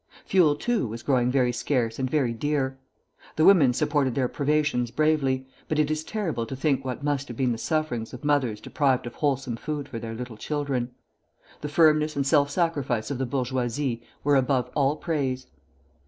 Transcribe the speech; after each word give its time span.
Fuel, 0.25 0.55
too, 0.55 0.87
was 0.87 1.03
growing 1.03 1.29
very 1.29 1.51
scarce 1.51 1.99
and 1.99 2.09
very 2.09 2.33
dear. 2.33 2.79
The 3.35 3.45
women 3.45 3.71
supported 3.71 4.15
their 4.15 4.27
privations 4.27 4.89
bravely, 4.89 5.45
but 5.69 5.77
it 5.77 5.91
is 5.91 6.03
terrible 6.03 6.47
to 6.47 6.55
think 6.55 6.83
what 6.83 7.03
must 7.03 7.27
have 7.27 7.37
been 7.37 7.51
the 7.51 7.59
sufferings 7.59 8.11
of 8.11 8.23
mothers 8.25 8.59
deprived 8.59 9.05
of 9.05 9.13
wholesome 9.13 9.57
food 9.57 9.87
for 9.87 9.99
their 9.99 10.15
little 10.15 10.37
children. 10.37 10.89
The 11.61 11.69
firmness 11.69 12.15
and 12.15 12.25
self 12.25 12.49
sacrifice 12.49 13.11
of 13.11 13.19
the 13.19 13.27
bourgeoisie 13.27 14.01
were 14.23 14.37
above 14.37 14.71
all 14.73 14.95
praise. 14.95 15.45